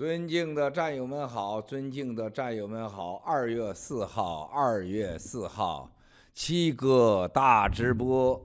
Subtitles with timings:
[0.00, 3.16] 尊敬的战友们好，尊敬的战友们好。
[3.16, 5.90] 二月四号，二月四号，
[6.32, 8.42] 七哥大直播。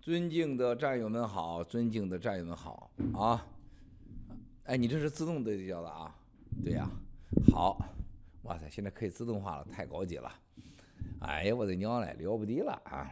[0.00, 3.44] 尊敬的战友们好，尊敬的战友们好啊！
[4.66, 6.14] 哎，你这是自动对焦的啊？
[6.62, 6.88] 对呀、
[7.52, 7.76] 好，
[8.44, 10.30] 哇塞，现在可以自动化了，太高级了。
[11.22, 13.10] 哎呀，我的娘嘞，了不得了啊！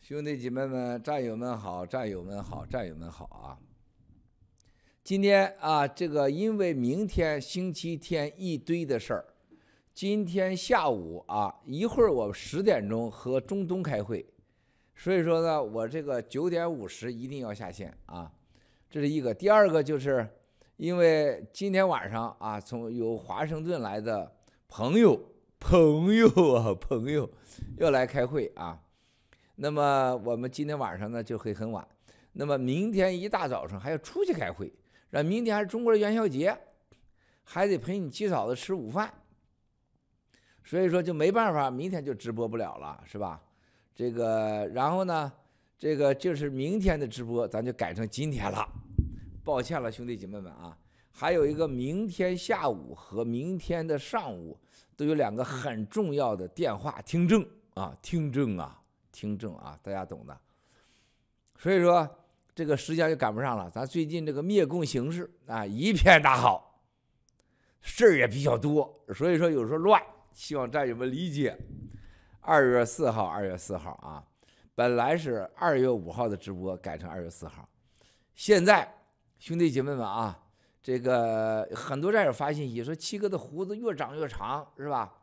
[0.00, 3.58] 兄弟姐妹们、战友们好，战友们好，战友们好啊！
[5.02, 9.24] 今天啊，这个因为明天星期天一堆的事儿，
[9.94, 14.24] 今天下午啊，一会儿我十点钟和中东开会，
[14.94, 18.30] 所以说呢，我这个九点五十一定要下线啊，
[18.90, 19.32] 这是一个。
[19.32, 20.28] 第二个就是
[20.76, 24.30] 因为今天晚上啊，从有华盛顿来的
[24.68, 25.18] 朋友，
[25.58, 27.28] 朋友啊，朋友
[27.78, 28.78] 要来开会啊，
[29.56, 31.84] 那么我们今天晚上呢就会很晚，
[32.32, 34.72] 那么明天一大早上还要出去开会。
[35.12, 36.56] 那明天还是中国的元宵节，
[37.42, 39.12] 还得陪你七嫂子吃午饭，
[40.62, 43.42] 所以说就没办法，明天就直播不了了，是吧？
[43.92, 45.32] 这个，然后呢，
[45.76, 48.64] 这个就是明天的直播，咱就改成今天了。
[49.42, 50.78] 抱歉了，兄弟姐妹们啊，
[51.10, 54.56] 还有一个明天下午和明天的上午
[54.96, 60.40] 都有两个很重要的电话听证啊，听证啊，听证啊，大家懂的。
[61.58, 62.08] 所以说。
[62.54, 66.82] 这个时间就赶不上了，咱最近这个灭共形势啊一片大好，
[67.80, 71.56] 事儿也比较多，所以说有时候乱，希望战友们理解。
[72.40, 74.24] 二月四号，二月四号啊，
[74.74, 77.68] 本来是二月五号的直播改成二月四号，
[78.34, 78.92] 现在
[79.38, 80.42] 兄弟姐妹们啊，
[80.82, 85.14] 这个很多战友发信息说七哥的胡子越长越长，是吧？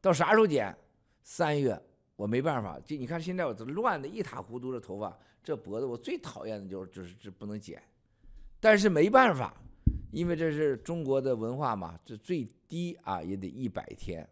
[0.00, 0.76] 到啥时候剪？
[1.22, 1.80] 三月，
[2.16, 5.16] 我没办法，就你看现在我这乱的一塌糊涂的头发。
[5.42, 7.82] 这脖子我最讨厌的就是就是这不能剪，
[8.60, 9.54] 但是没办法，
[10.12, 14.28] 因为这是中国的文化嘛，这最低啊也得一百天，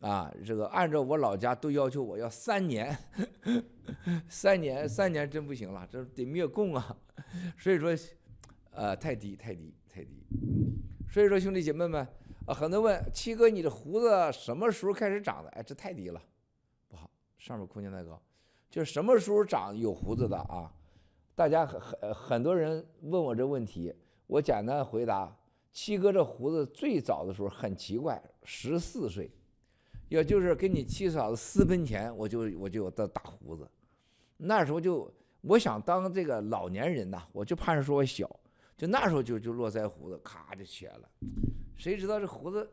[0.00, 2.96] 啊，这个按照我老家都要求我要三年，
[4.28, 6.96] 三年三年真不行了，这得灭共啊，
[7.56, 7.96] 所以说，
[8.72, 10.22] 呃，太低太低太低，
[11.10, 12.06] 所以说兄弟姐妹们
[12.46, 15.48] 啊，很多问七哥你的胡子什么时候开始长的？
[15.50, 16.22] 哎，这太低了，
[16.88, 18.20] 不好，上面空间太高。
[18.70, 20.72] 就什么时候长有胡子的啊？
[21.34, 23.92] 大家很很很多人问我这问题，
[24.28, 25.36] 我简单回答：
[25.72, 29.28] 七哥这胡子最早的时候很奇怪，十四岁，
[30.08, 33.68] 也就是跟你七嫂子私奔前，我就我就有大大胡子。
[34.36, 38.30] 那时候就我想当这个老年人呐，我就怕人说我小，
[38.76, 41.08] 就那时候就就络腮胡子咔就起来了。
[41.76, 42.70] 谁知道这胡子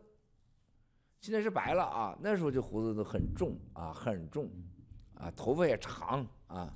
[1.21, 2.17] 现在是白了啊？
[2.21, 4.47] 那时候这胡子都很重啊，很重。
[5.19, 6.69] 啊，头发也长啊，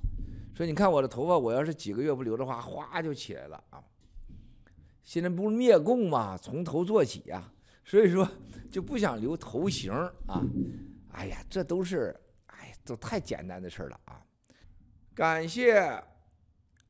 [0.54, 3.82] 说你看我的头发，我要是几个月不留的话，哗就起来了啊。
[5.02, 7.52] 现在不是灭共嘛，从头做起呀，
[7.84, 8.28] 所以说
[8.70, 9.92] 就不想留头型
[10.26, 10.42] 啊。
[11.12, 12.14] 哎呀，这都是
[12.46, 14.20] 哎，都太简单的事了啊。
[15.14, 16.02] 感谢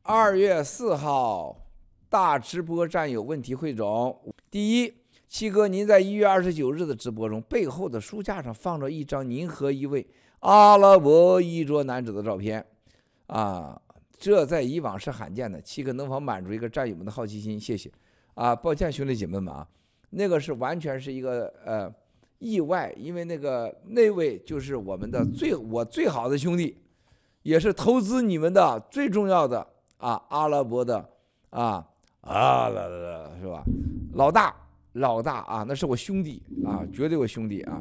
[0.03, 1.67] 二月四号
[2.09, 4.35] 大直播战友问题汇总。
[4.51, 4.95] 第一，
[5.29, 10.07] 七哥，您在一月二十九日的直播中，背后的书架上放着一张您和一位。
[10.43, 12.65] 阿拉伯衣着男子的照片，
[13.29, 13.81] 啊，
[14.19, 15.61] 这在以往是罕见的。
[15.61, 17.59] 七哥能否满足一个战友们的好奇心？
[17.59, 17.91] 谢谢。
[18.35, 19.65] 啊，抱歉兄弟姐妹们啊，
[20.11, 21.93] 那个是完全是一个呃
[22.41, 26.77] 意外，因为那个那位就是我们的最我最好的兄弟，
[27.43, 29.65] 也是投资你们的最重要的
[29.99, 31.09] 啊阿拉伯的
[31.51, 31.87] 啊
[32.23, 33.63] 啊啦啦啦是吧？
[34.15, 34.53] 老大
[34.95, 37.81] 老大啊，那是我兄弟啊，绝对我兄弟啊。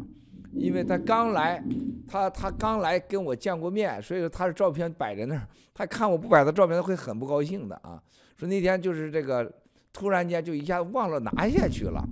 [0.53, 1.63] 因为他刚来，
[2.07, 8.01] 他他刚来跟我见过面，所以说他的照片摆在那儿，他看我不摆他照片，他会很不高兴的啊。
[8.38, 9.51] 说那天就是这个，
[9.94, 12.03] 突然间就一下忘了拿下去了，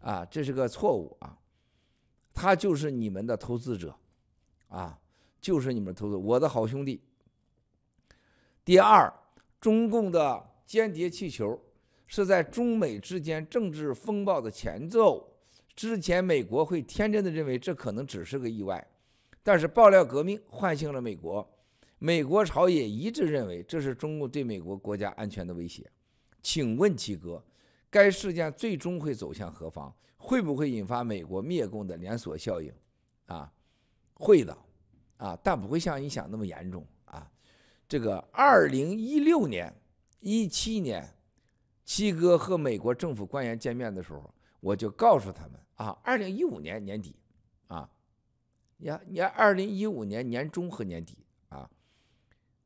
[0.00, 1.38] 啊，这是个错误啊。
[2.32, 3.94] 他就是你们的投资者，
[4.68, 4.98] 啊，
[5.40, 7.00] 就是你们投资，我的好兄弟。
[8.64, 9.12] 第二，
[9.60, 11.60] 中共的间谍气球
[12.06, 15.30] 是在中美之间政治风暴的前奏。
[15.74, 18.86] 之前美国会天真的认为这可能只是个意外，
[19.42, 21.48] 但是爆料革命唤醒了美国，
[21.98, 25.90] 美国朝野一致认为这是中共对美国国家安全的威胁。
[26.42, 27.42] 请问七哥，
[27.90, 29.94] 该事件最终会走向何方？
[30.16, 32.72] 会不会引发美国灭共的连锁效应？
[33.26, 33.52] 啊，
[34.14, 34.56] 会的，
[35.16, 37.30] 啊，但不会像你想那么严重啊。
[37.88, 39.74] 这个二零一六年、
[40.20, 41.06] 一七年，
[41.84, 45.60] 七哥和美国政府官员见面的时候，我就告诉他们。
[45.74, 47.14] 啊，二零一五年年底，
[47.66, 47.90] 啊，
[48.78, 51.18] 呀，你二零一五年年中和年底
[51.48, 51.68] 啊，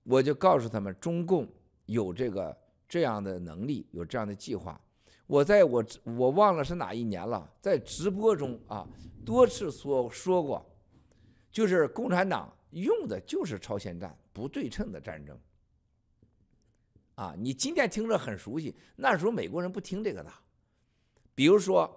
[0.04, 1.48] 我就告诉他们，中共
[1.86, 2.56] 有这个
[2.86, 4.80] 这样的能力，有这样的计划。
[5.26, 8.86] 我在我我忘了是哪一年了，在直播中啊
[9.24, 10.64] 多次说说过，
[11.50, 15.36] 就是共产党用的就是超限战，不对称的战争。
[17.16, 20.30] 啊，你今天听着很熟悉，那时候美国人不听这个的。
[21.38, 21.88] 比如说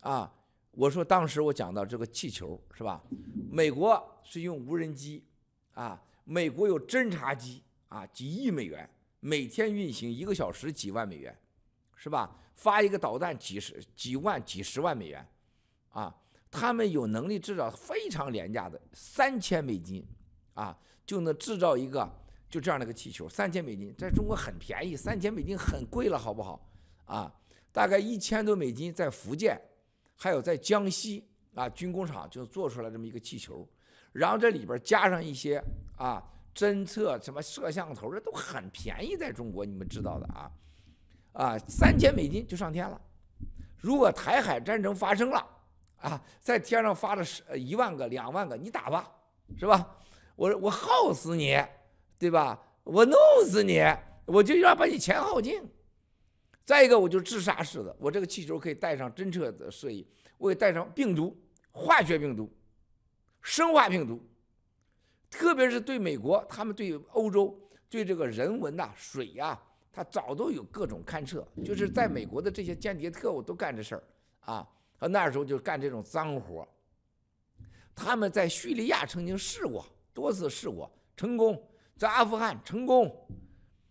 [0.00, 0.32] 啊，
[0.70, 3.04] 我说当时我讲到这个气球是吧？
[3.50, 5.22] 美国是用无人机
[5.74, 8.88] 啊，美国有侦察机啊，几亿美元
[9.20, 11.38] 每天运行一个小时几万美元，
[11.94, 12.38] 是吧？
[12.54, 15.28] 发一个导弹几十几万几十万美元，
[15.90, 16.16] 啊，
[16.50, 20.02] 他们有能力制造非常廉价的三千美金，
[20.54, 22.10] 啊，就能制造一个
[22.48, 26.66] 就这样的一个气球，三千美金在中国很便宜，三千美金很贵了，好不好？
[27.04, 27.30] 啊，
[27.76, 29.60] 大概一千多美金在福建，
[30.16, 33.68] 还有在江西啊军工厂就做出来这么一个气球，
[34.12, 35.62] 然后这里边加上一些
[35.98, 40.50] 啊侦测什么摄像头，这都很便宜，在中国你们知道的啊。
[41.34, 42.98] 啊，三千美金就上天了。
[43.76, 45.46] 如果台海战争发生了，
[45.98, 49.12] 啊，在天上发了十一万个、两万个，你打吧，
[49.58, 49.98] 是吧？
[50.34, 51.62] 我我耗死你，
[52.18, 52.58] 对吧？
[52.84, 53.84] 我弄死你，
[54.24, 55.62] 我就要把你钱耗尽。
[56.66, 60.04] 再一个，我就自杀式的，我这个气球可以带上侦测的摄影，
[60.36, 61.34] 我也带上病毒、
[61.70, 62.52] 化学病毒、
[63.40, 64.20] 生化病毒，
[65.30, 67.56] 特别是对美国，他们对欧洲、
[67.88, 69.58] 对这个人文呐、水呀。
[69.92, 74.04] 他早都有各种勘测，就是在美国的这些间谍特务都干这事儿
[74.40, 74.68] 啊。
[74.98, 76.68] 他那时候就干这种脏活。
[77.94, 81.66] 他们在叙利亚曾经试过多次试过成功，
[81.96, 83.10] 在阿富汗成功。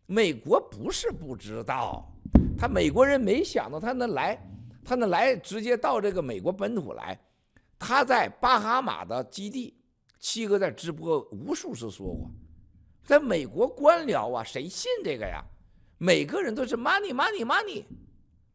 [0.05, 2.14] 美国不是不知道，
[2.57, 4.39] 他美国人没想到他能来，
[4.83, 7.19] 他能来直接到这个美国本土来。
[7.77, 9.77] 他在巴哈马的基地，
[10.19, 12.31] 七哥在直播无数次说过，
[13.03, 15.43] 在美国官僚啊，谁信这个呀？
[15.97, 17.83] 每个人都是 money money money，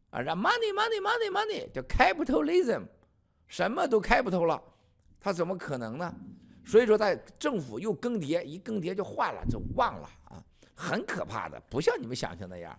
[0.09, 2.83] 啊，让 money money money money 叫 capitalism，
[3.47, 4.61] 什么都 capital 了，
[5.19, 6.13] 他怎么可能呢？
[6.63, 10.43] 所以说，在政府又更迭，一更迭就换了，就忘了啊，
[10.75, 12.77] 很可怕的，不像你们想象那样，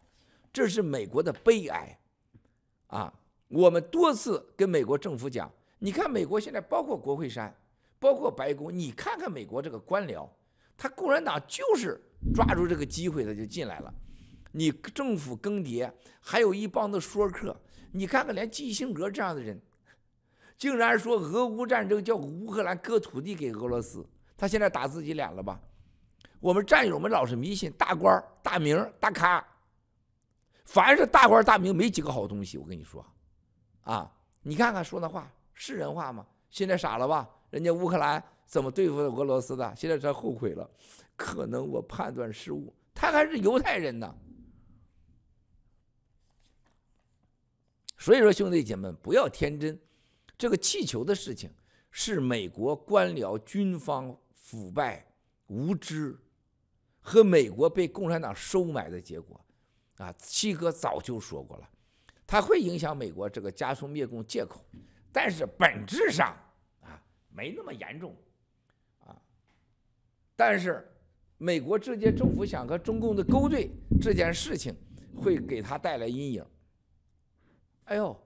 [0.53, 1.99] 这是美国的悲哀，
[2.89, 3.13] 啊，
[3.49, 7.55] 我们多次跟美国政府讲，你看美国现在包括国会山，
[7.99, 10.29] 包括白宫，你看看美国这个官僚，
[10.77, 11.99] 他共产党就是
[12.35, 13.93] 抓住这个机会，他就进来了。
[14.53, 15.91] 你政府更迭，
[16.21, 17.59] 还有一帮子说客，
[17.91, 19.59] 你看看连基辛格这样的人，
[20.59, 24.07] 竟然说俄乌战争叫乌克兰割土地给俄罗斯，
[24.37, 25.59] 他现在打自己脸了吧？
[26.41, 29.43] 我们战友们老是迷信大官、大名、大咖，
[30.73, 33.05] 凡是大官大名没几个好东西，我跟你说，
[33.83, 34.11] 啊，
[34.41, 36.27] 你看看说那话是人话吗？
[36.49, 37.29] 现在傻了吧？
[37.51, 39.77] 人家乌克兰怎么对付俄罗斯的？
[39.77, 40.71] 现在才后悔了，
[41.15, 44.17] 可能我判断失误，他还是犹太人呢。
[47.99, 49.79] 所以说，兄弟姐妹，不要天真。
[50.39, 51.53] 这个气球的事情
[51.91, 55.07] 是美国官僚、军方腐败、
[55.49, 56.19] 无知
[57.03, 59.39] 和美国被共产党收买的结果。
[60.03, 61.71] 啊，七哥早就说过了，
[62.27, 64.61] 它会影响美国这个加速灭共借口，
[65.13, 66.37] 但是本质上
[66.81, 67.01] 啊
[67.31, 68.13] 没那么严重。
[69.07, 69.15] 啊，
[70.35, 70.93] 但是
[71.39, 73.71] 美国这届政府想和中共的勾兑
[74.01, 74.75] 这件事情，
[75.17, 76.45] 会给他带来阴影。
[77.85, 78.21] 哎呦，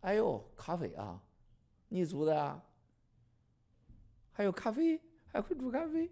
[0.00, 1.18] 哎呦，咖啡啊，
[1.88, 2.62] 你煮的啊？
[4.32, 6.10] 还有咖啡，还会煮咖啡。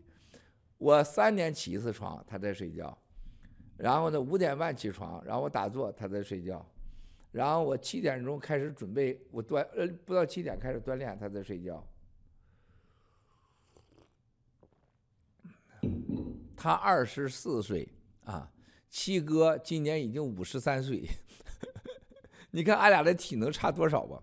[0.78, 2.96] 我三点起一次床，他在睡觉。
[3.82, 6.64] 然后呢，五点半起床，然后我打坐，他在睡觉。
[7.32, 11.82] 然后我七点钟开始准备，我锻呃不到七点开始锻炼，他在睡觉。
[16.56, 17.88] 他二十四岁
[18.24, 18.50] 啊，
[18.90, 21.08] 七哥今年已经五十三岁。
[22.52, 24.22] 你看俺俩的体能差多少吧？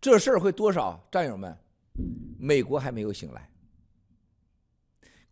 [0.00, 1.06] 这事儿会多少？
[1.12, 1.56] 战友们，
[2.40, 3.48] 美国还没有醒来。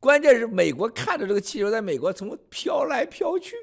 [0.05, 3.57] 关键是美国看着这个气球在美国从飘来飘去。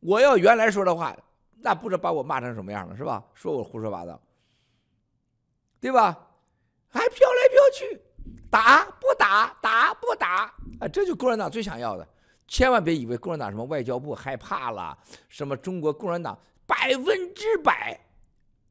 [0.00, 1.16] 我要原来说的话，
[1.62, 3.24] 那不知道把我骂成什么样了，是吧？
[3.32, 4.20] 说我胡说八道，
[5.80, 6.14] 对吧？
[6.90, 7.98] 还飘来飘去，
[8.50, 9.56] 打不打？
[9.62, 10.54] 打不打？
[10.80, 12.06] 啊，这就共产党最想要的。
[12.46, 14.98] 千万别以为共产党什么外交部害怕了，
[15.30, 17.98] 什么中国共产党百分之百，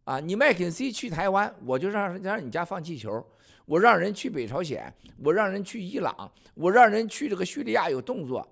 [0.03, 3.25] 啊，你麦肯锡去台湾，我就让让你家放气球，
[3.65, 8.47] 我让人去北朝鲜，我让人去伊朗，我让人去这个叙利亚有动作，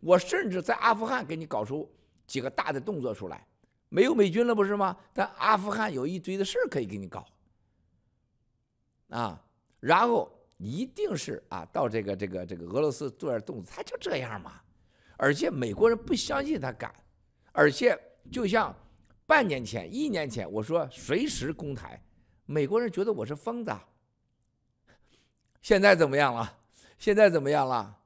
[0.00, 1.90] 我甚至在阿富汗给你搞出
[2.26, 3.46] 几个大的动作出来，
[3.88, 4.96] 没有美军了不是吗？
[5.12, 7.26] 但阿富汗有一堆的事儿可以给你搞，
[9.08, 9.44] 啊，
[9.80, 10.30] 然后。
[10.64, 14.60] 一定是啊，到这个这个这个俄罗斯做点动作，他就这样嘛。
[15.16, 16.94] 而且美国人不相信他敢，
[17.50, 17.98] 而且
[18.30, 18.72] 就像
[19.26, 22.00] 半年前、一年前我说随时攻台，
[22.46, 23.72] 美国人觉得我是疯子。
[25.62, 26.58] 现在怎么样了？
[26.98, 27.98] 现在怎么样了？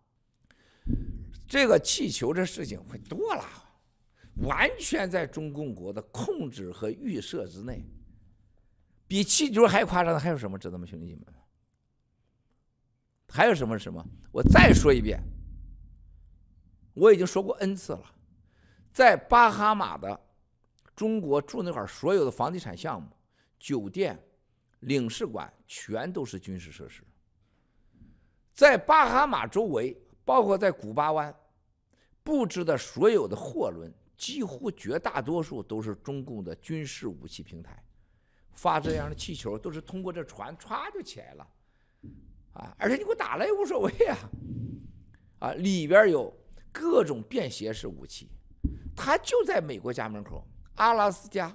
[1.49, 3.45] 这个气球这事情会多了，
[4.43, 7.85] 完全在中共国的控制和预设之内。
[9.09, 10.59] 比气球还夸张的还有什么？
[10.59, 11.25] 知道吗，兄弟们？
[13.29, 14.05] 还有什么什么？
[14.33, 15.23] 我再说一遍，
[16.95, 18.15] 我已经说过 N 次了，
[18.93, 20.21] 在巴哈马的
[20.95, 23.09] 中国驻那块所有的房地产项目、
[23.59, 24.19] 酒店、
[24.81, 27.03] 领事馆全都是军事设施。
[28.57, 29.95] 在巴哈马周围，
[30.25, 31.33] 包括在古巴湾
[32.25, 37.81] 布置的所有的货轮，几乎绝大多数都是中共的军事武器平台。
[38.55, 41.47] 发这样的气球都是通过这船歘就起来了，
[42.55, 44.17] 啊，而且你给我打了也无所谓啊，
[45.41, 46.35] 啊，里边有
[46.73, 48.31] 各种便携式武器，
[48.97, 50.43] 它就在美国家门口，
[50.77, 51.55] 阿拉斯加、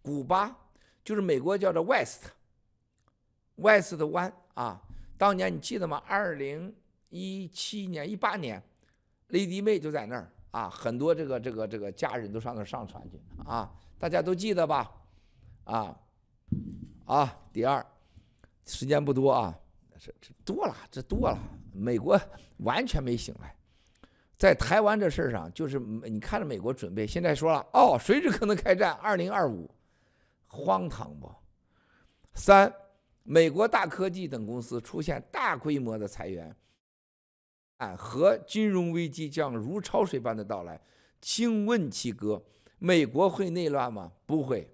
[0.00, 0.56] 古巴，
[1.04, 2.32] 就是美国叫做 West，West
[3.98, 4.82] 的湾啊，
[5.18, 6.02] 当年你记得吗？
[6.06, 6.74] 二零
[7.10, 8.62] 一七年、一八年
[9.28, 14.90] ，Lady May 就在那儿啊，很多这个这个这个家人都上那儿上船去啊，大家都记得吧？
[15.64, 15.94] 啊。
[17.04, 17.84] 啊，第二，
[18.66, 19.58] 时间不多啊，
[19.98, 21.38] 这这多了，这多了。
[21.72, 22.20] 美国
[22.58, 23.54] 完全没醒来，
[24.36, 29.70] 在台湾这事儿上，就是你看着美国准备，现在说了，哦，随时可能开战，二零二五，
[30.46, 31.30] 荒唐不？
[32.34, 32.70] 三，
[33.30, 36.56] 美国大科技等公司出现大规模的裁员，
[37.76, 40.80] 啊，和金融危机将如潮水般的到来。
[41.20, 42.42] 请问七哥，
[42.78, 44.12] 美国会内乱吗？
[44.24, 44.72] 不会。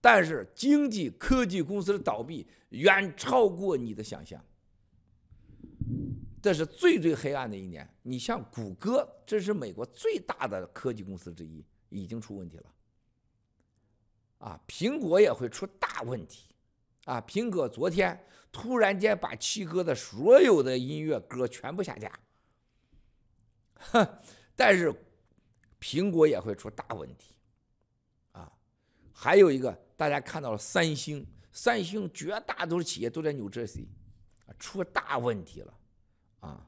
[0.00, 4.42] 但是经济科技公司的倒闭远超过你的想象，
[6.40, 7.86] 这是最最黑暗的一年。
[8.00, 12.64] 你像谷歌，这是美国最大的科技公司之一，已经出问题了。
[14.44, 16.54] 啊，苹果也会出大问题。
[17.06, 22.12] 啊，苹果昨天突然间把七哥的所有的音乐歌全部下架。
[23.76, 24.06] 哼，
[24.54, 24.94] 但是
[25.80, 27.34] 苹果也会出大问题。
[28.32, 28.52] 啊，
[29.12, 29.82] 还有一个。
[29.96, 33.86] 大家看到了三星，三星绝大多数企业都在 New Jersey，
[34.58, 35.72] 出大问题了，
[36.40, 36.66] 啊，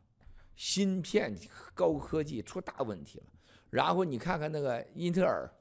[0.54, 1.37] 芯片
[1.75, 3.26] 高科技出大问题了。
[3.68, 5.52] 然后你看看那个英特尔，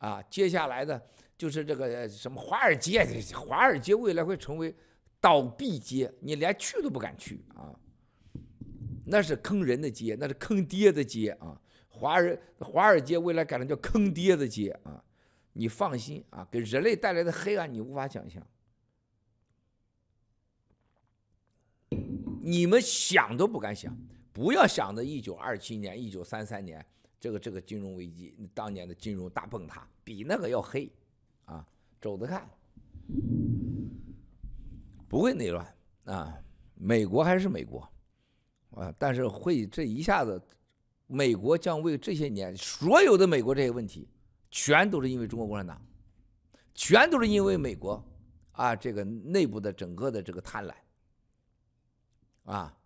[0.00, 1.00] 啊，接下来的
[1.40, 3.02] 就是这个什么华尔街，
[3.34, 4.74] 华尔街未来会成为
[5.18, 7.74] 倒闭街，你连去都不敢去啊，
[9.06, 15.02] 那是坑人的街，那是坑爹的街啊，华人华尔街未来改成叫坑爹的街啊。
[15.54, 18.46] 你放心啊，给人类带来的黑暗你无法想象，
[22.42, 23.96] 你们想都不敢想，
[24.30, 26.84] 不要想着一九二七年、一九三三年
[27.18, 30.90] 这个这个金融危机，当年的金融大崩塌，比那个要黑，
[31.50, 31.66] 啊，
[32.00, 32.48] 走着看，
[35.08, 35.66] 不会内乱
[36.04, 36.38] 啊，
[36.74, 37.80] 美国还是美国，
[38.70, 40.40] 啊，但是会这一下子，
[41.06, 44.08] 美国将为这些年所有的美国这些问题。
[44.52, 45.80] 全都是因为中国共产党，
[46.74, 48.04] 全都是因为美国
[48.50, 50.74] 啊，这个内部的整个的这个贪婪
[52.52, 52.76] 啊！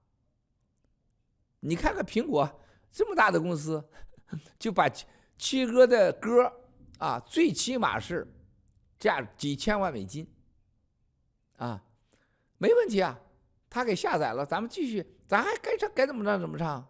[1.60, 2.46] 你看看苹果
[2.92, 3.82] 这么大的公司，
[4.60, 4.86] 就把
[5.38, 6.52] 七哥的歌
[6.98, 8.30] 啊，最起码是
[9.04, 10.26] 价几千万美金
[11.58, 11.84] 啊，
[12.56, 13.20] 没问题啊，
[13.68, 16.88] 他给下载了，咱们继续，咱还该唱该怎么唱怎么唱，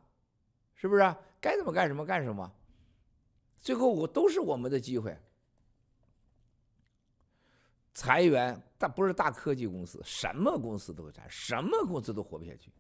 [0.76, 1.16] 是不是？
[1.40, 2.48] 该怎么干什么干什么。
[3.58, 5.18] 最后我都是我们的机会。
[7.94, 12.72] 裁员，但不是大科技公司，什么公司都会裁，什么公司都活不下去。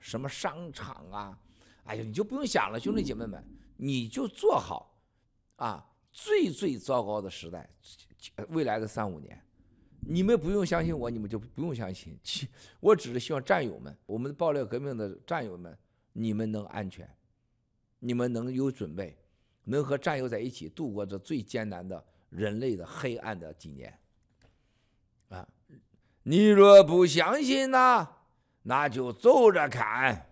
[0.00, 1.38] 什么商场啊，
[1.84, 3.44] 哎呀，你就不用想了，兄弟姐妹们，
[3.76, 4.98] 你就做好
[5.56, 7.68] 啊，最最糟糕的时代，
[8.48, 9.40] 未来的三五年，
[10.00, 12.18] 你们不用相信我，你们就不用相信。
[12.80, 15.76] 我只是希望战友们，我们的爆料革命的战友们，
[16.12, 17.08] 你们能安全，
[17.98, 19.16] 你们能有准备。
[19.64, 23.96] 能和战友在一起度过这最艰难的人类的黑暗的几年，
[25.28, 25.48] 啊！
[26.24, 28.08] 你若不相信呐，
[28.62, 30.26] 那就走着看。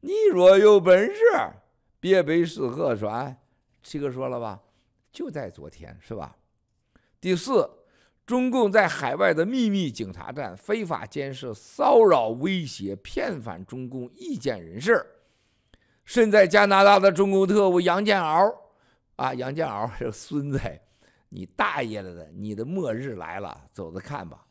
[0.00, 1.20] 你若有本事，
[2.00, 3.36] 别背诗和船。
[3.84, 4.60] 七哥说了吧？
[5.12, 6.36] 就在昨天，是吧？
[7.20, 7.68] 第四，
[8.24, 15.04] 中共在海外的秘密警察站非法监视、骚扰、威胁、骗返中共意见人士。
[16.04, 18.52] 身在加拿大的中共特务杨建鳌，
[19.16, 20.58] 啊，杨建鳌这孙子，
[21.28, 24.46] 你大爷了的，你的末日来了，走着看吧。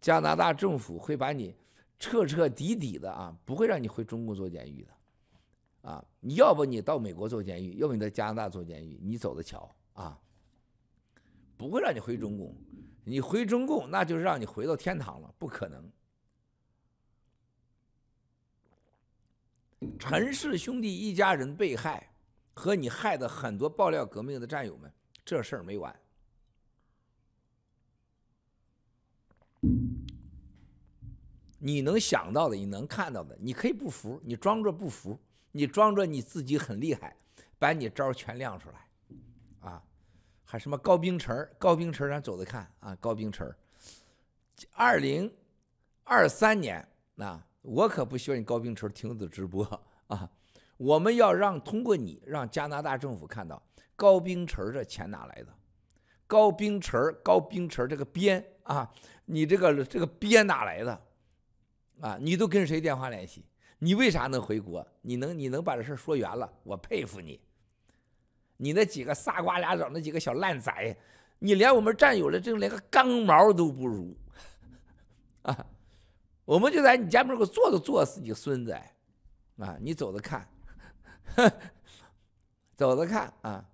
[0.00, 1.56] 加拿大政府会把你
[1.98, 10.18] 彻彻底底的啊，不会让你回中共做监狱的，啊，你要不你到美国坐监狱，要不你在加拿大坐监狱，你走着瞧啊，
[11.56, 12.54] 不会让你回中共，
[13.04, 15.90] 你回中共那就是让你回到天堂了，不可能。
[19.98, 22.10] 陈氏兄弟一家人被害，
[22.54, 24.92] 和你害的很多爆料革命的战友们，
[25.24, 25.94] 这事儿没完。
[31.58, 35.18] 你能想到的，你能看到的，你可以不服，你装着不服，
[35.50, 37.16] 你装着你自己很厉害，
[37.58, 38.88] 把你招全亮出来，
[39.60, 39.82] 啊，
[40.44, 43.52] 还什么高冰晨，高冰晨，咱走着看啊，高冰晨，
[44.72, 45.32] 二零
[46.04, 46.86] 二三年
[47.16, 47.44] 啊。
[47.62, 49.64] 我可不希望你高冰晨停止直播
[50.08, 50.30] 啊！
[50.76, 53.62] 我们要让通过你让加拿大政府看到
[53.96, 55.46] 高冰晨这钱哪来的？
[56.26, 58.92] 高冰晨，高冰晨这个边啊，
[59.24, 61.00] 你这个这个边哪来的？
[62.02, 63.42] 啊，你都跟谁电话联系？
[63.78, 64.86] 你为啥能回国？
[65.00, 66.52] 你能你能把这事说圆了？
[66.64, 67.40] 我佩服你！
[68.56, 70.96] 你那几个仨瓜俩枣那几个小烂崽，
[71.38, 74.16] 你连我们战友的这连个钢毛都不如
[75.42, 75.66] 啊！
[76.44, 78.72] 我们就在你家门口坐着，坐死你孙子！
[79.58, 80.48] 啊，你走着看，
[82.76, 83.64] 走着看啊！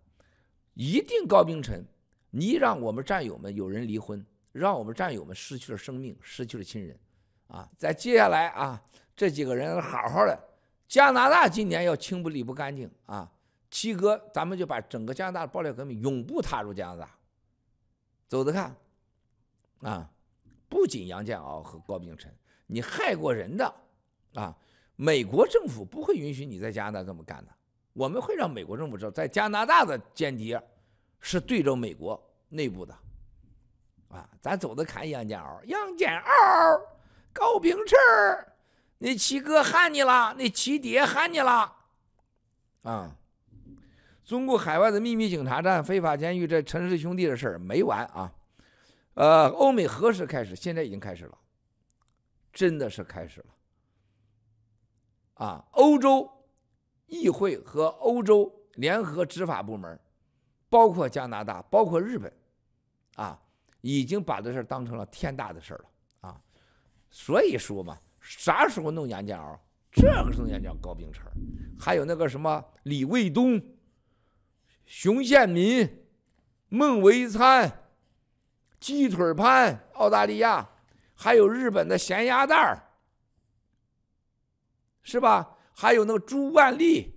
[0.74, 1.84] 一定高冰晨，
[2.30, 6.98] 你让我们战友们有人离婚，让我们战友们失去了生命，失去了亲人，
[7.48, 7.68] 啊！
[7.76, 8.82] 在接下来啊，
[9.14, 10.38] 这几个人好好的，
[10.88, 13.30] 加拿大今年要清不理不干净啊！
[13.70, 17.10] 七哥，咱们就把整个加拿大的爆料革命永不踏入加拿大，
[18.28, 18.74] 走着看
[19.82, 20.10] 啊！
[20.68, 22.32] 不仅杨建敖和高秉辰。
[22.66, 23.74] 你害过人的，
[24.34, 24.56] 啊，
[24.94, 27.52] 美国政府不会允许你在加拿大这么干的。
[27.92, 30.62] 我们会让美国政府知道，在加拿大的间谍
[31.18, 32.94] 是对着美国内部的，
[34.08, 36.80] 啊，咱走着看杨建敖，杨建敖，
[37.32, 37.98] 高秉辰，
[38.98, 41.76] 那七哥喊你了，那七爹喊你了，
[42.82, 43.16] 啊，
[44.30, 48.32] 中国海外的秘密警察站、非法监狱，这陈氏兄弟的事儿没完啊，
[49.14, 50.54] 呃，欧美何时开始？
[50.54, 51.36] 现在已经开始了。
[52.52, 53.46] 真的是开始了，
[55.44, 55.64] 啊！
[55.72, 56.30] 欧洲
[57.06, 59.98] 议会和欧洲联合执法部门，
[60.68, 62.32] 包括加拿大，包括日本，
[63.16, 63.36] 啊，
[63.80, 66.40] 已经把这事儿当成了天大的事儿了，啊！
[67.10, 69.60] 所以说嘛，啥时候弄杨建敖？
[69.90, 71.24] 这个时候要叫高冰晨，
[71.76, 73.60] 还有那个什么李卫东、
[74.90, 76.04] 熊宪民、
[76.68, 77.84] 孟维参、
[78.80, 80.68] 鸡腿潘、澳大利亚。
[81.14, 82.82] 还有日本的咸鸭蛋儿，
[85.02, 85.56] 是吧？
[85.72, 87.14] 还有那个朱万丽，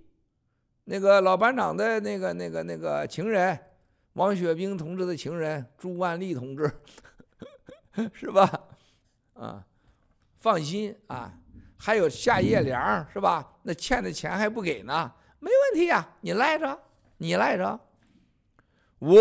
[0.84, 3.58] 那个老班长的那个、那个、那个情人，
[4.12, 6.70] 王雪冰同志的情人朱万丽同志，
[8.14, 8.48] 是吧？
[9.32, 9.66] 啊，
[10.36, 11.32] 放心啊，
[11.76, 13.56] 还有夏叶良，是吧？
[13.64, 16.80] 那欠的钱还不给呢，没问题呀，你赖着，
[17.18, 17.80] 你赖着。
[19.00, 19.12] 五。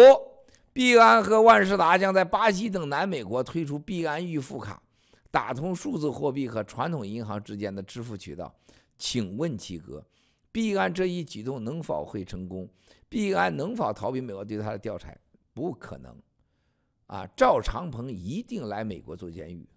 [0.73, 4.81] 币安和万事达将在巴西等南美国推出币安预付卡，
[5.29, 8.51] 打通数字货币和传统银行之间的支付渠道。
[8.97, 10.03] 请问七哥，
[10.51, 12.67] 币安这一举动能否会成功？
[13.07, 15.15] 币安能否逃避美国对他的调查？
[15.53, 16.19] 不可能。
[17.05, 19.69] 啊，赵长鹏一定来美国坐监狱，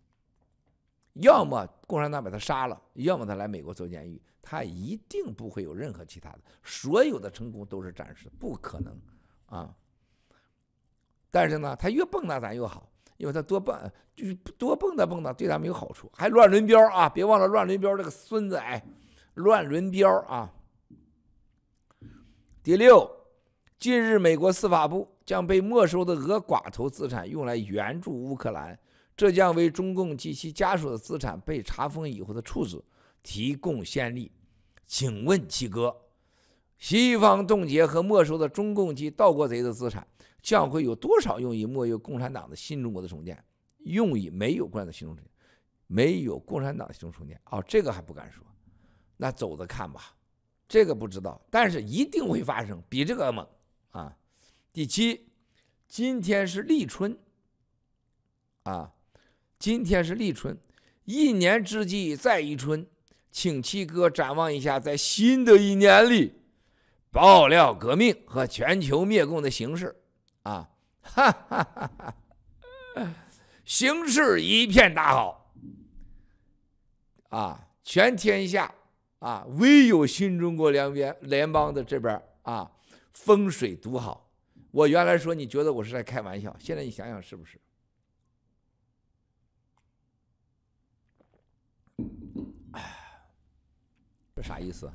[1.13, 6.39] 要么共产党把他杀了，要么他来美国坐监狱，他一定不会有任何其他的。
[6.63, 8.97] 所有的成功都是暂时的，不可能
[9.47, 9.75] 啊。
[11.33, 13.77] 但是呢，他越蹦跶咱越好，因为他多蹦，
[14.15, 16.09] 就是多蹦跶蹦跶对咱们有好处。
[16.15, 17.09] 还乱伦标啊！
[17.09, 18.81] 别忘了乱伦标这个孙子哎，
[19.35, 20.55] 乱伦标啊！
[22.63, 23.11] 第六，
[23.81, 28.79] 近日美国司法部将被没收的俄寡头资产用来援助乌克兰，
[29.17, 32.81] 这将为中共及其家属的资产被查封以后的处置
[33.27, 34.31] 提供先例。
[34.87, 35.97] 请问七哥，
[36.79, 40.07] 西方冻结和没收的中共及盗国贼的资产？
[40.41, 43.45] 将会有多少用于没有共产党的新中国的重建？
[43.79, 45.25] 用于没有共产党的新中国，
[45.89, 47.41] 没有共产党的新中国重建？
[47.51, 48.47] 哦，这个还不敢说，
[49.17, 50.15] 那走着看吧。
[50.69, 53.45] 这个不知道，但是一定会发生，比这个猛
[53.91, 54.17] 啊！
[54.73, 55.29] 第七，
[55.89, 57.19] 今天是立春
[58.63, 58.93] 啊，
[59.59, 60.57] 今天是立春，
[61.05, 62.87] 一年之计在于春，
[63.37, 66.33] 请七哥展望一下，在新的一年里，
[67.11, 69.95] 爆料革命和全球灭共的形势。
[70.45, 70.67] 啊，
[71.03, 72.15] 哈哈哈
[72.95, 73.15] 哈，
[73.67, 75.53] 形势一片大好，
[77.29, 78.75] 啊，全天下
[79.19, 82.73] 啊，唯有新中国联联联邦的这边啊，
[83.13, 84.31] 风水独好。
[84.71, 87.61] 我原来说你觉得我是在开玩笑，现在你想想是不是？
[94.37, 94.87] 这啥意思？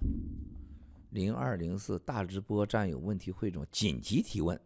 [1.10, 4.62] 零二零四大直播战友问题汇总紧急提问：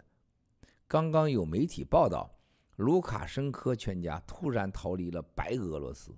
[0.86, 2.30] 刚刚有媒体报道，
[2.76, 6.12] 卢卡申科全家突然逃离了白俄罗斯，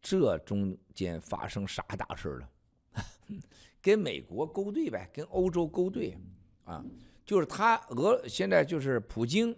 [0.00, 2.50] 这中间发生啥大事了？
[3.82, 6.16] 跟美国勾兑呗，跟欧洲勾兑
[6.64, 6.82] 啊！
[7.26, 9.54] 就是他俄现在就是普京，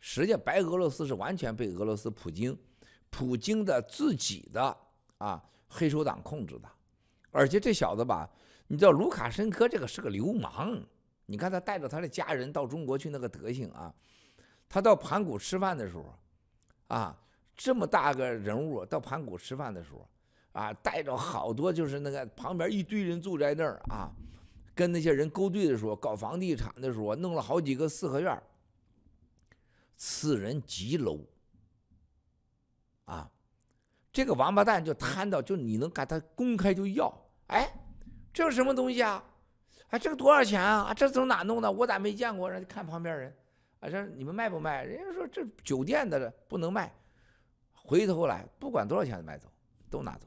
[0.00, 2.58] 实际上白俄罗斯是完全被俄罗斯普京，
[3.10, 4.76] 普京的自己的
[5.18, 6.68] 啊黑手党控制的，
[7.36, 8.28] 而且这小子吧。
[8.68, 10.82] 你知道卢卡申科这个是个流氓，
[11.26, 13.94] 你看他带着他的家人到中国去那个德行啊，
[14.68, 16.04] 他到盘古吃饭的时候，
[16.88, 17.16] 啊，
[17.54, 20.08] 这么大个人物到盘古吃饭的时候，
[20.50, 24.10] 啊，带着好多就是那个旁边一堆人住在那儿啊，
[24.74, 28.42] 跟那些人勾兑的时候，搞房地产的时候，弄了好几个四合院，
[29.96, 31.20] 此人极 low，
[33.04, 33.30] 啊，
[34.12, 37.72] 这个王八蛋就贪到就你能给他公开就要，哎。
[38.32, 39.24] 这是什么东西啊？
[39.88, 40.92] 哎，这个多少钱啊？
[40.92, 41.72] 这从哪弄的？
[41.72, 42.50] 我咋没见过？
[42.50, 43.34] 人家看旁边人，
[43.80, 44.84] 啊，这你们卖不卖？
[44.84, 46.94] 人家说这酒店的不能卖。
[47.72, 49.48] 回头来，不管多少钱买走，
[49.88, 50.26] 都拿走。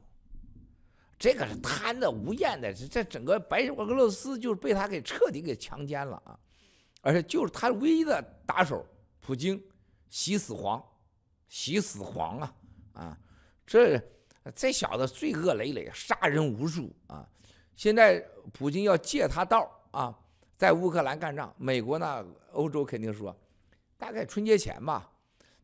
[1.20, 6.36] 这个是贪的无厌的，这这整个白俄罗斯就是被他给彻底给强奸了啊！
[7.02, 8.84] 而且就是他唯一的打手，
[9.20, 9.62] 普京，
[10.08, 10.84] 喜死黄，
[11.46, 12.54] 喜死黄啊！
[12.94, 13.18] 啊，
[13.64, 14.02] 这
[14.54, 17.28] 这小子罪恶累累，杀人无数啊！
[17.76, 18.18] 现在
[18.52, 20.18] 普京要借他道啊，
[20.56, 21.54] 在乌克兰干仗。
[21.58, 23.36] 美国呢，欧洲肯定说，
[23.98, 25.10] 大概春节前吧。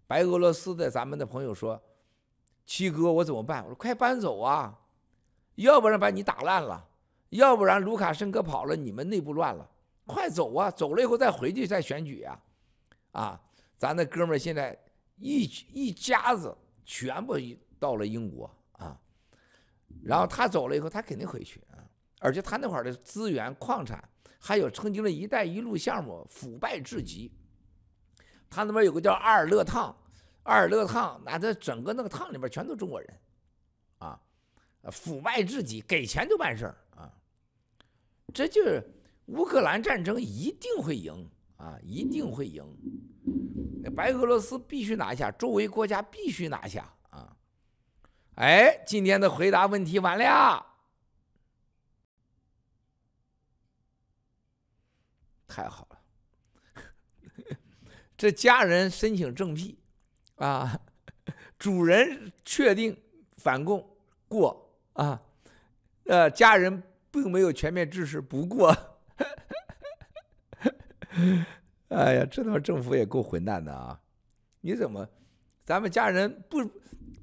[0.06, 1.82] 白俄罗斯的咱们的朋友说
[2.64, 4.78] ：“七哥，我怎么办？”我说：“快搬走啊，
[5.56, 6.88] 要不然把你打烂了，
[7.30, 9.68] 要不然卢卡申科跑了，你们内部乱了，
[10.06, 10.70] 快走啊！
[10.70, 12.40] 走了以后再回去再选举呀。”
[13.12, 13.40] 啊，
[13.78, 14.78] 咱那哥们现在
[15.16, 17.34] 一一家子全部
[17.78, 18.48] 到了英国，
[20.04, 21.84] 然后他走了以后，他肯定回去啊。
[22.18, 24.02] 而且他那块儿的资源、矿产，
[24.38, 27.30] 还有曾经的一带一路项目腐败至极。
[28.48, 29.94] 他那边有个叫阿尔勒烫，
[30.44, 33.20] 阿尔勒烫，那这整个那个烫里边全都中国人，
[33.98, 34.18] 啊，
[34.90, 37.12] 腐败至极，给钱就办事儿啊。
[38.32, 38.82] 这就是
[39.26, 42.64] 乌克兰战争一定会赢啊，一定会赢。
[43.94, 46.92] 白俄罗斯必须拿下，周围国家必须拿下。
[48.36, 50.64] 哎，今天的回答问题完了。
[55.48, 55.98] 太好了，
[58.14, 59.78] 这家人申请政批，
[60.34, 60.78] 啊，
[61.58, 62.94] 主人确定
[63.38, 63.96] 反共
[64.28, 65.22] 过啊，
[66.04, 68.70] 呃，家人并没有全面支持不过，
[71.88, 73.98] 哎呀，这他妈政府也够混蛋的啊！
[74.60, 75.08] 你怎么，
[75.64, 76.58] 咱们家人不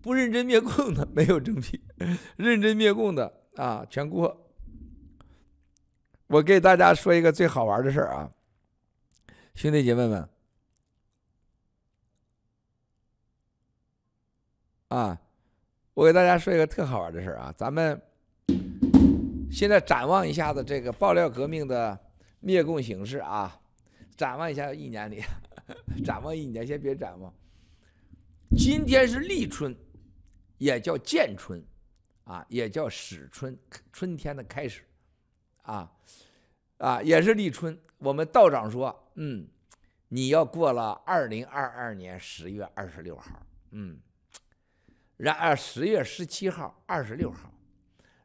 [0.03, 1.81] 不认真灭共的没有正品，
[2.35, 4.51] 认真灭共的啊全过。
[6.27, 8.29] 我给大家说一个最好玩的事儿啊，
[9.55, 10.27] 兄弟姐妹们，
[14.89, 15.21] 啊，
[15.93, 18.01] 我给大家说一个特好玩的事儿啊，咱们
[19.49, 21.97] 现在展望一下子这个爆料革命的
[22.41, 23.57] 灭共形势啊，
[24.17, 25.23] 展望一下一年里，
[26.03, 27.33] 展望一年，先别展望。
[28.57, 29.75] 今天是立春，
[30.57, 31.63] 也叫建春，
[32.23, 33.57] 啊，也叫始春，
[33.91, 34.83] 春天的开始，
[35.63, 35.91] 啊。
[36.79, 37.79] 啊，也是立春。
[37.99, 39.47] 我们道长说，嗯，
[40.09, 43.97] 你要过了二零二二年十月二十六号，嗯，
[45.15, 47.49] 然而十月十七号、二十六号，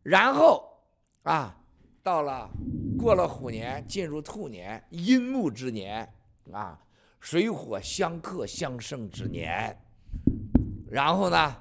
[0.02, 0.82] 然后
[1.22, 1.54] 啊，
[2.02, 2.50] 到了
[2.98, 6.12] 过了虎年，进入兔年，寅木之年
[6.50, 6.82] 啊，
[7.20, 9.78] 水火相克相生之年，
[10.90, 11.56] 然后呢，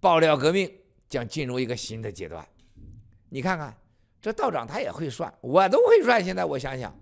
[0.00, 0.72] 爆料革命
[1.08, 2.46] 将进入一个新的阶段，
[3.28, 3.76] 你看看。
[4.20, 6.22] 这道长他也会算，我都会算。
[6.22, 6.92] 现在我想想，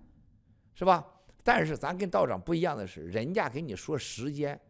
[0.75, 1.03] 是吧？
[1.43, 4.61] 但是咱跟道长不一样的是，人家给你说时间，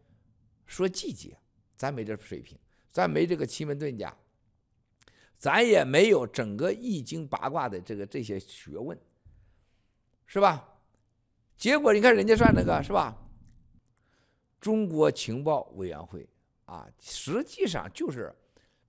[0.64, 1.36] 说季节，
[1.76, 2.56] 咱没这水平，
[2.92, 4.16] 咱没这个奇门遁甲，
[5.36, 8.96] 咱也没有整个易经八卦的这个这些学问，
[10.24, 10.72] 是吧？
[11.56, 13.18] 结果你看人家算那个是吧？
[14.60, 16.28] 中国情报委员会
[16.66, 18.32] 啊，实际上就是。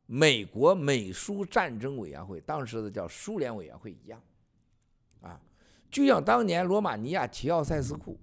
[0.10, 4.24] 美国美苏战争委员会，当时的叫苏联委员会一样，
[5.20, 5.38] 啊，
[5.92, 8.18] 就像当年罗马尼亚齐奥塞斯库，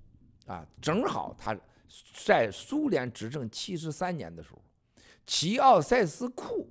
[0.46, 1.54] 啊，正好他
[2.24, 4.62] 在苏联执政七十三年的时候，
[5.26, 6.66] 齐奥塞斯库，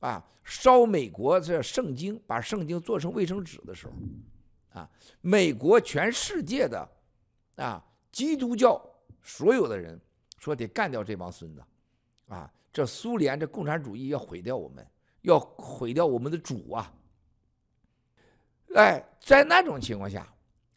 [0.00, 3.94] 啊，烧美国这圣经，把圣经做成卫生纸的时候，
[4.78, 4.90] 啊，
[5.22, 6.86] 美国全世界的，
[7.56, 8.78] 啊，基督教
[9.22, 9.98] 所有的人
[10.38, 11.64] 说得干掉这帮孙子，
[12.28, 12.52] 啊。
[12.72, 14.84] 这苏联这共产主义要毁掉我们，
[15.20, 16.92] 要毁掉我们的主啊！
[18.74, 20.28] 哎，在那种情况下，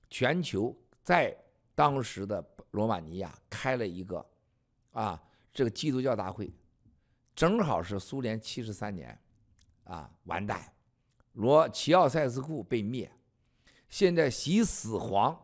[0.08, 1.36] 全球在
[1.74, 4.24] 当时的罗马尼亚开了一个
[4.92, 5.20] 啊，
[5.52, 6.54] 这个基督教大会，
[7.36, 9.20] 正好是苏联七十三年
[9.86, 10.72] 啊完蛋，
[11.34, 13.12] 罗齐奥塞斯库被灭，
[13.90, 15.36] 现在习死皇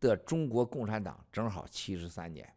[0.00, 2.52] 的中国共产党正好七十三年，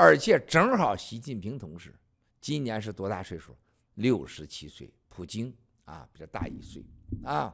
[0.00, 1.92] 而且正好习近平同志
[2.40, 3.56] 今年是多大岁数？
[3.94, 5.52] 六十七岁，普京
[5.86, 6.86] 啊比他大一岁
[7.24, 7.52] 啊。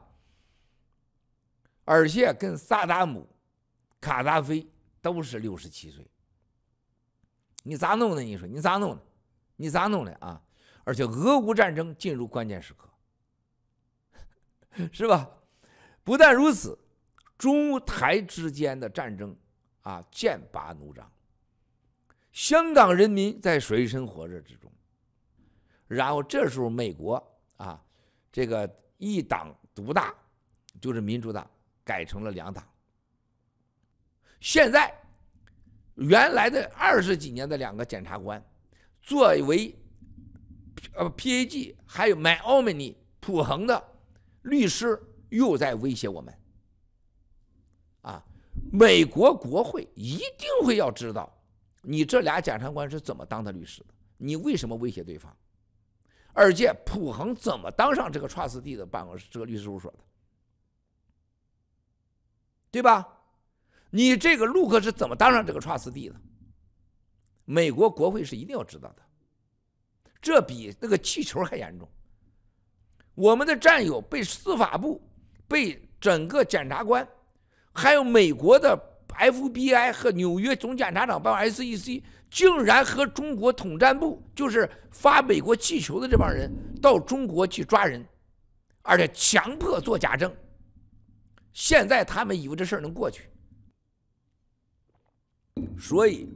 [1.85, 3.27] 而且跟萨达姆、
[3.99, 6.07] 卡扎菲都是六十七岁，
[7.63, 8.21] 你咋弄的？
[8.21, 9.01] 你说你咋弄的？
[9.55, 10.39] 你咋弄的啊？
[10.83, 12.87] 而且俄乌战争进入关键时刻，
[14.93, 15.27] 是吧？
[16.03, 16.77] 不但如此，
[17.39, 19.35] 中台之间的战争
[19.81, 21.11] 啊剑拔弩张，
[22.35, 24.69] 香港人民在水深火热之中。
[25.87, 27.15] 然后这时候美国
[27.55, 27.81] 啊，
[28.29, 30.13] 这个一党独大，
[30.79, 31.49] 就是民主党。
[31.85, 32.67] 改成了两党。
[34.39, 34.91] 现在，
[35.93, 38.43] 原来的二十几年的两个检察官，
[39.03, 39.75] 作为
[40.95, 43.87] 呃 PAG 还有 Miomini 普恒的
[44.41, 46.33] 律师，又在威胁我们。
[48.01, 48.25] 啊，
[48.73, 51.34] 美国国会一定会要知道，
[51.85, 53.93] 你这俩检察官是怎么当的律师的？
[54.17, 55.35] 你为什么威胁对方？
[56.33, 59.99] 而且普恒怎么当上这个 trustee 的办公室，这个律师事务所的？
[62.71, 63.07] 对吧？
[63.89, 66.15] 你这个陆克是怎么当上这个 trustee 的？
[67.45, 69.01] 美国国会是一定要知道的。
[70.21, 71.87] 这比那个气球还严重。
[73.13, 75.01] 我们的战友被司法部、
[75.47, 77.07] 被整个检察官，
[77.71, 78.75] 还有美国的
[79.15, 86.51] FBI 和纽约总检察长办 SEC，竟然和中国统战部，就是发美国气球的这帮人，
[86.81, 88.05] 到中国去抓人，
[88.81, 90.35] 而且强迫做假证。
[91.53, 93.29] 现在他们以为这事儿能过去，
[95.79, 96.29] 所以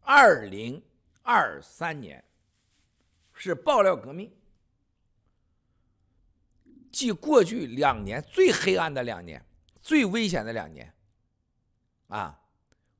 [0.00, 0.80] 二零
[1.22, 2.22] 二三年
[3.32, 4.32] 是爆料革命，
[6.92, 9.44] 即过去两年最黑暗的两年，
[9.80, 10.92] 最危险的两年。
[12.12, 12.38] 啊，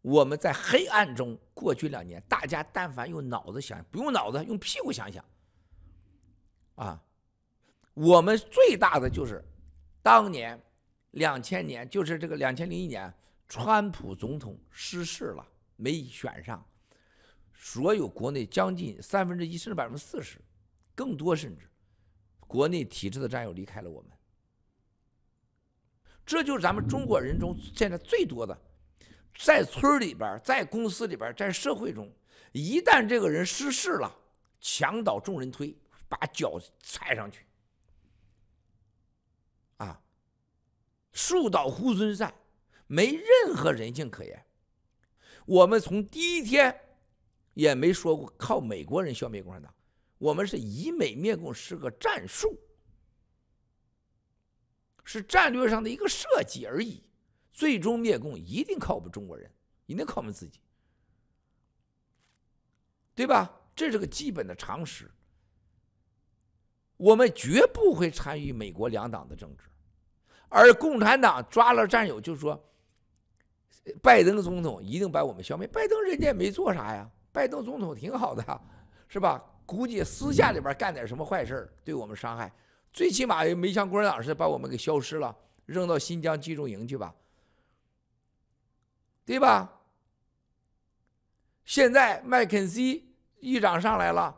[0.00, 5.22] 我们在黑暗中过去两年，大家但凡用脑子想，不用脑子，用屁股想想。
[6.76, 7.02] 啊，
[7.92, 9.44] 我们最大的就是
[10.02, 10.58] 当年。
[11.12, 13.12] 两千年就是这个两千零一年，
[13.46, 15.46] 川普总统失势了，
[15.76, 16.66] 没选上，
[17.52, 20.40] 所有国内将近三分之一甚至百分之四十，
[20.94, 21.68] 更多甚至，
[22.46, 24.10] 国内体制的战友离开了我们。
[26.24, 28.58] 这就是咱们中国人中现在最多的，
[29.38, 32.12] 在村里边，在公司里边，在社会中，
[32.52, 34.14] 一旦这个人失势了，
[34.60, 35.76] 墙倒众人推，
[36.08, 37.44] 把脚踩上去。
[39.78, 40.00] 啊
[41.12, 42.32] 树倒猢狲散，
[42.86, 44.46] 没任何人性可言。
[45.44, 46.74] 我们从第一天
[47.54, 49.74] 也没说过靠美国人消灭共产党，
[50.18, 52.56] 我们是以美灭共是个战术，
[55.04, 57.02] 是战略上的一个设计而已。
[57.52, 59.50] 最终灭共一定靠我们中国人，
[59.86, 60.60] 一定靠我们自己，
[63.14, 63.50] 对吧？
[63.74, 65.10] 这是个基本的常识。
[66.96, 69.64] 我们绝不会参与美国两党的政治。
[70.48, 72.62] 而共产党抓了战友，就说
[74.02, 75.66] 拜登总统一定把我们消灭。
[75.66, 78.60] 拜登人家也没做啥呀，拜登总统挺好的，
[79.08, 79.42] 是吧？
[79.64, 82.52] 估计私下里边干点什么坏事对我们伤害，
[82.92, 85.34] 最起码也没像共产党似的把我们给消失了，
[85.64, 87.14] 扔到新疆集中营去吧，
[89.24, 89.80] 对吧？
[91.64, 94.36] 现在麦肯锡议长上来了，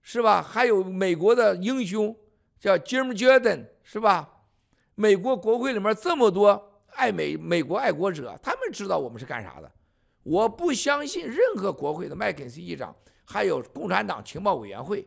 [0.00, 0.40] 是吧？
[0.40, 2.16] 还有美国的英雄
[2.58, 4.44] 叫 Jim Jordan，是吧？
[4.94, 9.70] 美国国会里面这么多爱美美国爱国者，他们知道我们是干啥的。
[10.22, 15.06] 我不相信任何国会的麦肯锡议长，还有共产党情报委员会，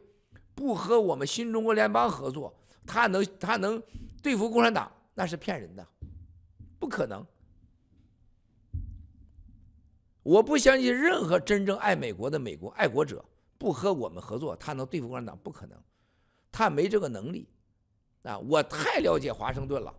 [0.53, 2.53] 不和我们新中国联邦合作，
[2.85, 3.81] 他能他能
[4.21, 4.91] 对付共产党？
[5.13, 5.87] 那是骗人的，
[6.79, 7.25] 不可能。
[10.23, 13.23] 我不相信任何真正爱美国的美国爱国者
[13.57, 15.37] 不和我们合作，他能对付共产党？
[15.37, 15.77] 不可能，
[16.51, 17.47] 他没这个能力。
[18.23, 19.93] 啊，我太了解华盛顿了，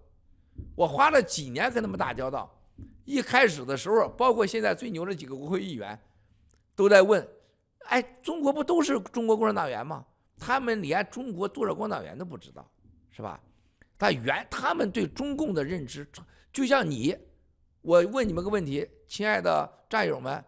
[0.75, 2.51] 我花了几年跟他们打交道。
[3.05, 5.99] 一开始的时候，包括现在最牛的几个国会议员，
[6.75, 7.29] 都在问：
[7.81, 10.07] 哎，中国不都是中国共产党员吗？
[10.39, 12.67] 他们连中国多少共产党员都不知道，
[13.11, 13.39] 是吧？
[13.99, 16.09] 他原他们对中共的认知，
[16.51, 17.15] 就像你，
[17.85, 20.43] 我问你们个问题，亲爱的战友们，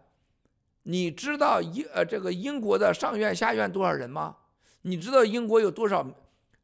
[0.81, 4.35] 你知道英呃这个英国的上院下院多少人吗？
[4.81, 6.03] 你知道英国有多少？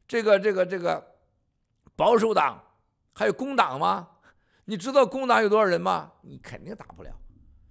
[0.08, 1.14] 这个这个这个
[1.94, 2.60] 保守党
[3.12, 4.08] 还有工党吗？
[4.64, 6.12] 你知道工党有多少人吗？
[6.22, 7.16] 你肯定打不了。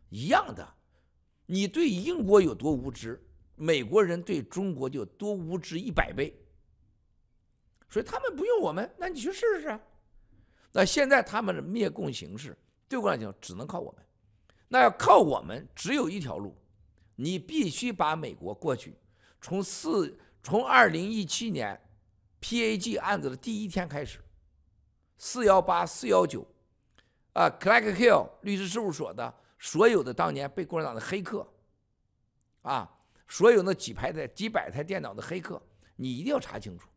[0.07, 0.65] 一样的，
[1.45, 3.21] 你对英国有多无知，
[3.55, 6.33] 美国人对中国就多无知一百倍。
[7.89, 9.77] 所以他们不用我们，那你去试试。
[10.71, 12.57] 那现在他们的灭共形式，
[12.93, 14.05] 对我来讲只能靠我们。
[14.67, 16.55] 那要靠我们，只有一条路，
[17.15, 18.95] 你必须把美国过去，
[19.41, 21.79] 从四从二零一七年
[22.39, 24.19] PAG 案子的第一天开始，
[25.17, 26.45] 四幺八四幺九，
[27.33, 31.47] 啊，Clark Hill 律师事务所的所有的当年被共产党的黑客，
[32.61, 35.59] 啊，所有那几排的几百台电脑的黑客，
[35.95, 36.87] 你一定要查清楚。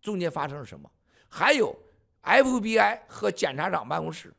[0.00, 0.88] 中间发生了什么？
[1.28, 1.76] 还有
[2.22, 4.32] FBI 和检察长办公室，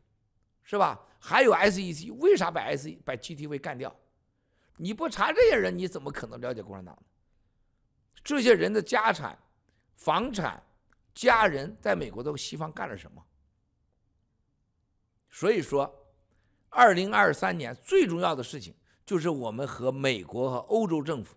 [0.72, 0.98] 是吧？
[1.20, 3.94] 还有 SEC，为啥把 SE 把 GTV 干掉？
[4.78, 7.02] 你不查这些人，你怎么可能了解共产党呢？
[8.24, 9.38] 这些人的家产、
[9.96, 10.64] 房产、
[11.14, 13.22] 家人在美国的西方干了什么？
[15.30, 15.94] 所以说，
[16.70, 18.74] 二零二三年最重要的事情
[19.06, 21.36] 就是我们和美国和欧洲政府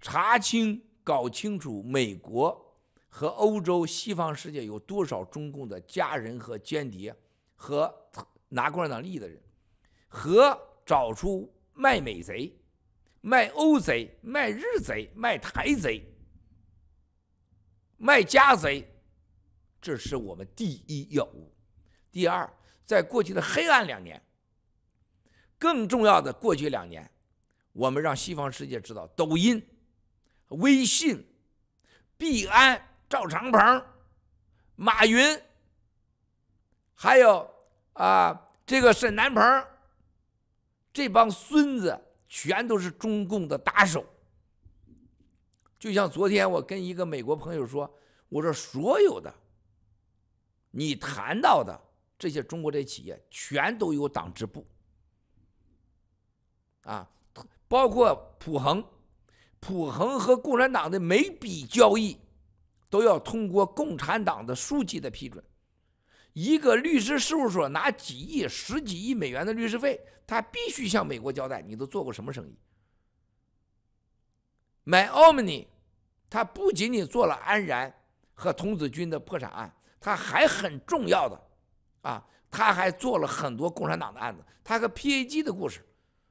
[0.00, 0.82] 查清。
[1.04, 2.74] 搞清楚美国
[3.10, 7.14] 和欧洲西方世界有多少中共的家人和间谍，
[7.64, 7.90] 和
[8.50, 9.40] 拿共产党利益的人，
[10.06, 12.54] 和找出卖美贼、
[13.22, 16.04] 卖欧贼、卖日贼、卖台贼、
[17.96, 18.86] 卖家贼，
[19.80, 21.50] 这是我们第一要务。
[22.12, 22.52] 第二，
[22.84, 24.22] 在过去的黑暗两年，
[25.58, 27.10] 更重要的过去两年，
[27.72, 29.66] 我们让西方世界知道抖音。
[30.48, 31.26] 微信、
[32.18, 33.86] 币安、赵长鹏、
[34.76, 35.40] 马云，
[36.92, 37.53] 还有
[37.94, 39.42] 啊，这个沈南鹏，
[40.92, 44.04] 这帮孙子全都是中共的打手。
[45.78, 47.92] 就像昨天我跟一个美国朋友说，
[48.28, 49.32] 我说所有的
[50.70, 51.80] 你谈到的
[52.18, 54.66] 这些中国的企业，全都有党支部
[56.82, 57.08] 啊，
[57.66, 58.84] 包括普恒。
[59.66, 62.20] 普恒和共产党的每笔交易
[62.90, 65.42] 都要通过共产党的书记的批准。
[66.34, 72.58] 一个律师事务所拿几亿、十几亿美元的律师费，他必须向美国交代你都做过什么生意。
[74.82, 75.66] 买 Omni，
[76.28, 77.92] 他不仅仅做了安然
[78.34, 81.40] 和童子军的破产案，他还很重要的
[82.02, 84.44] 啊，他还做了很多共产党的案子。
[84.64, 85.86] 他和 PAG 的故事，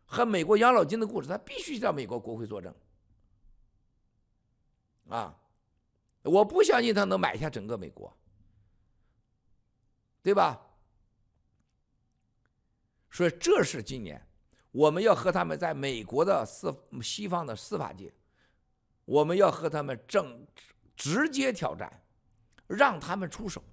[0.05, 2.75] 和美国养老金的故事，他必须向美国国会作证。
[5.07, 5.39] 啊，
[6.23, 8.15] 我不相信他能买下整个美国，
[10.23, 10.59] 对吧？
[13.11, 14.25] 所以这是今年
[14.71, 18.11] 我们要和他们在美国的司西方的司法界，
[19.05, 20.47] 我们要和他们正
[20.95, 22.01] 直接挑战，
[22.65, 23.63] 让他们出手，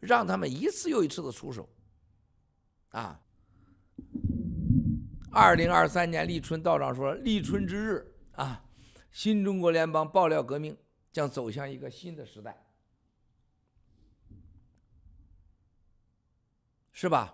[0.00, 1.68] 让他们一次又一次的出手。
[2.88, 3.20] 啊，
[5.30, 8.64] 二零二三年立春道长说立春之日啊。
[9.10, 10.76] 新中国联邦爆料革命
[11.12, 12.67] 将走向一个新的时代，
[17.00, 17.32] 是吧？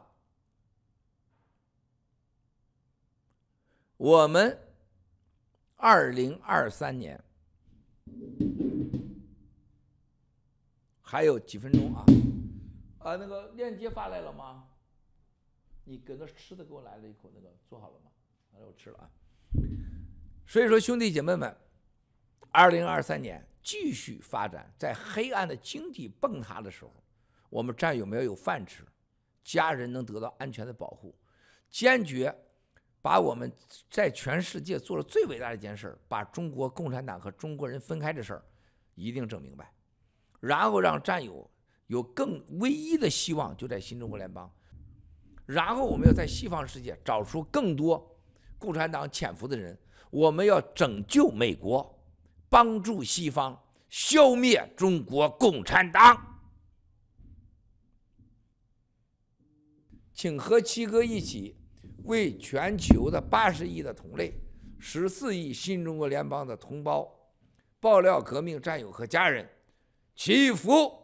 [3.96, 4.58] 我们
[5.76, 7.18] 二零二三年
[11.00, 12.04] 还有几分钟啊？
[12.98, 14.68] 啊，那个链接发来了吗？
[15.84, 18.10] 你搁那吃的给我来了一口，那个做好了吗？
[18.52, 19.08] 来，我吃了啊。
[20.46, 21.56] 所以说，兄弟姐妹们。
[22.50, 26.92] 二零二三年继续发展，在黑暗的经济崩塌的时候，
[27.48, 28.84] 我们战友们要有饭吃，
[29.44, 31.14] 家人能得到安全的保护，
[31.70, 32.34] 坚决
[33.00, 33.52] 把我们
[33.90, 38.44] 在全世界做了最伟大的一件事，把中国共产党和中国人分开的事儿，
[38.94, 39.72] 一定整明白，
[40.40, 41.48] 然后让战友
[41.86, 44.50] 有更唯一的希望就在新中国联邦，
[45.46, 48.18] 然后我们要在西方世界找出更多
[48.58, 49.78] 共产党潜伏的人，
[50.10, 51.92] 我们要拯救美国。
[52.46, 56.33] 帮助西方消灭中国共产党，
[60.14, 61.56] 请和七哥一起
[62.04, 64.32] 为全球的八十亿的同类、
[64.78, 67.12] 十四亿新中国联邦的同胞、
[67.80, 69.46] 爆料革命战友和家人
[70.14, 71.03] 祈福。